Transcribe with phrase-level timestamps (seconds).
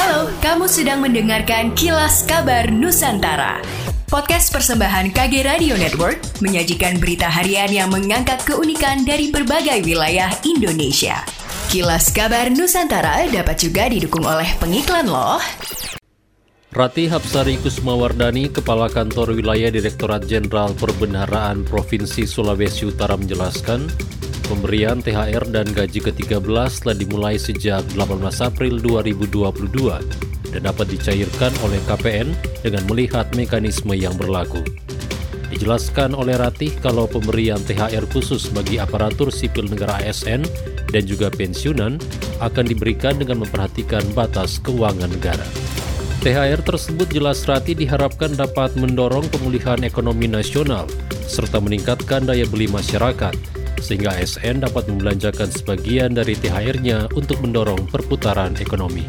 [0.00, 3.60] Halo, kamu sedang mendengarkan Kilas Kabar Nusantara.
[4.08, 11.20] Podcast persembahan KG Radio Network menyajikan berita harian yang mengangkat keunikan dari berbagai wilayah Indonesia.
[11.68, 15.36] Kilas Kabar Nusantara dapat juga didukung oleh pengiklan loh.
[16.72, 23.84] Rati Hapsari Kusmawardani, Kepala Kantor Wilayah Direktorat Jenderal Perbendaharaan Provinsi Sulawesi Utara menjelaskan,
[24.50, 26.42] Pemberian THR dan gaji ke-13
[26.82, 29.46] telah dimulai sejak 18 April 2022
[30.50, 34.58] dan dapat dicairkan oleh KPN dengan melihat mekanisme yang berlaku.
[35.54, 40.42] Dijelaskan oleh Ratih kalau pemberian THR khusus bagi aparatur sipil negara ASN
[40.90, 42.02] dan juga pensiunan
[42.42, 45.46] akan diberikan dengan memperhatikan batas keuangan negara.
[46.26, 50.90] THR tersebut jelas Rati diharapkan dapat mendorong pemulihan ekonomi nasional
[51.30, 58.54] serta meningkatkan daya beli masyarakat sehingga ASN dapat membelanjakan sebagian dari THR-nya untuk mendorong perputaran
[58.60, 59.04] ekonomi.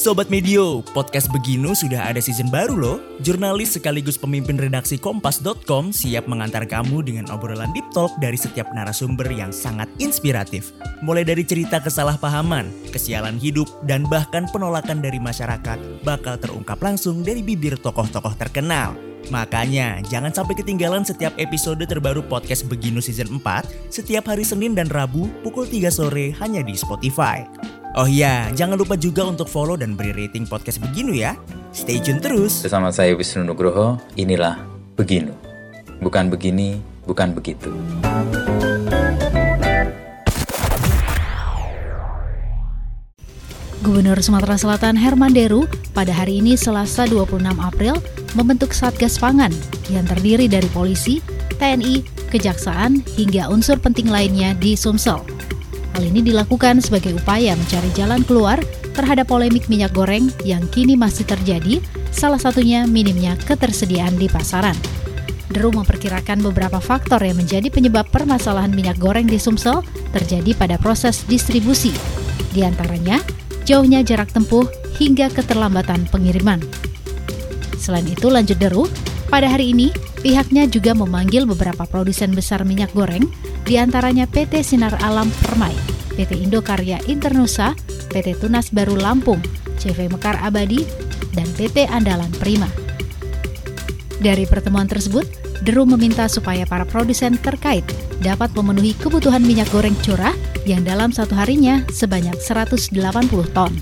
[0.00, 2.96] Sobat Medio, podcast Beginu sudah ada season baru loh.
[3.20, 9.28] Jurnalis sekaligus pemimpin redaksi Kompas.com siap mengantar kamu dengan obrolan deep talk dari setiap narasumber
[9.28, 10.72] yang sangat inspiratif.
[11.04, 17.44] Mulai dari cerita kesalahpahaman, kesialan hidup, dan bahkan penolakan dari masyarakat bakal terungkap langsung dari
[17.44, 19.09] bibir tokoh-tokoh terkenal.
[19.28, 24.88] Makanya, jangan sampai ketinggalan setiap episode terbaru podcast Beginu Season 4 setiap hari Senin dan
[24.88, 27.44] Rabu pukul 3 sore hanya di Spotify.
[28.00, 31.34] Oh iya, jangan lupa juga untuk follow dan beri rating podcast Beginu ya.
[31.74, 32.62] Stay tune terus.
[32.62, 34.56] Bersama saya Wisnu Nugroho, inilah
[34.94, 35.34] Beginu.
[36.00, 37.68] Bukan begini, bukan begitu.
[43.80, 45.64] Gubernur Sumatera Selatan Herman Deru
[45.96, 47.96] pada hari ini Selasa 26 April
[48.36, 49.48] membentuk Satgas Pangan
[49.88, 51.24] yang terdiri dari polisi,
[51.56, 55.24] TNI, kejaksaan, hingga unsur penting lainnya di Sumsel.
[55.96, 58.60] Hal ini dilakukan sebagai upaya mencari jalan keluar
[58.92, 61.80] terhadap polemik minyak goreng yang kini masih terjadi,
[62.12, 64.76] salah satunya minimnya ketersediaan di pasaran.
[65.48, 69.80] Deru memperkirakan beberapa faktor yang menjadi penyebab permasalahan minyak goreng di Sumsel
[70.12, 71.96] terjadi pada proses distribusi.
[72.52, 73.18] Di antaranya,
[73.64, 74.68] jauhnya jarak tempuh
[75.00, 76.60] hingga keterlambatan pengiriman.
[77.80, 78.84] Selain itu, lanjut Deru,
[79.32, 79.88] pada hari ini
[80.20, 83.24] pihaknya juga memanggil beberapa produsen besar minyak goreng,
[83.64, 85.72] di antaranya PT Sinar Alam Permai,
[86.18, 87.72] PT Indokarya Internusa,
[88.12, 89.40] PT Tunas Baru Lampung,
[89.80, 90.84] CV Mekar Abadi,
[91.32, 92.68] dan PT Andalan Prima.
[94.20, 95.24] Dari pertemuan tersebut,
[95.60, 97.84] Deru meminta supaya para produsen terkait
[98.20, 100.32] dapat memenuhi kebutuhan minyak goreng curah
[100.68, 102.96] yang dalam satu harinya sebanyak 180
[103.56, 103.72] ton.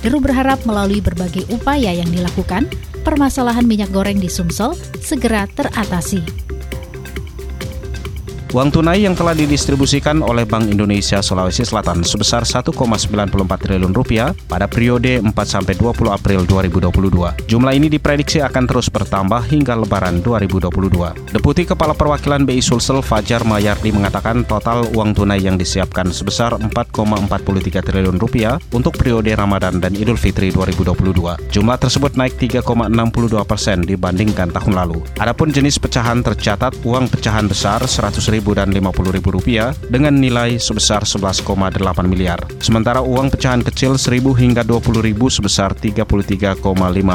[0.00, 2.66] Deru berharap melalui berbagai upaya yang dilakukan,
[3.04, 6.49] permasalahan minyak goreng di Sumsel segera teratasi.
[8.50, 12.74] Uang tunai yang telah didistribusikan oleh Bank Indonesia Sulawesi Selatan sebesar 1,94
[13.46, 17.46] triliun rupiah pada periode 4 sampai 20 April 2022.
[17.46, 20.66] Jumlah ini diprediksi akan terus bertambah hingga Lebaran 2022.
[21.30, 27.86] Deputi Kepala Perwakilan BI Sulsel Fajar Mayardi mengatakan total uang tunai yang disiapkan sebesar 4,43
[27.86, 31.54] triliun rupiah untuk periode Ramadan dan Idul Fitri 2022.
[31.54, 32.66] Jumlah tersebut naik 3,62
[33.46, 35.06] persen dibandingkan tahun lalu.
[35.22, 41.76] Adapun jenis pecahan tercatat uang pecahan besar 100 ribu dan Rp50.000 dengan nilai sebesar 11,8
[42.08, 42.40] miliar.
[42.58, 46.64] Sementara uang pecahan kecil Rp1.000 hingga Rp20.000 sebesar 33,5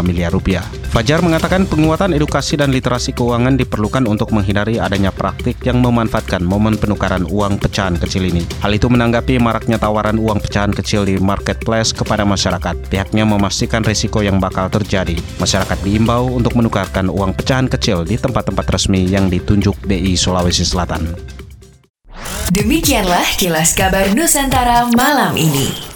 [0.06, 0.66] miliar rupiah.
[0.96, 6.80] Fajar mengatakan penguatan edukasi dan literasi keuangan diperlukan untuk menghindari adanya praktik yang memanfaatkan momen
[6.80, 8.48] penukaran uang pecahan kecil ini.
[8.64, 12.76] Hal itu menanggapi maraknya tawaran uang pecahan kecil di marketplace kepada masyarakat.
[12.88, 15.20] Pihaknya memastikan risiko yang bakal terjadi.
[15.40, 21.15] Masyarakat diimbau untuk menukarkan uang pecahan kecil di tempat-tempat resmi yang ditunjuk BI Sulawesi Selatan.
[22.54, 25.95] Demikianlah kilas kabar Nusantara malam ini.